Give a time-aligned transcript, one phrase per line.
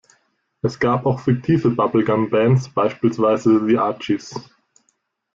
[0.63, 4.33] Es gab auch fiktive Bubblegum-Bands, beispielsweise The Archies.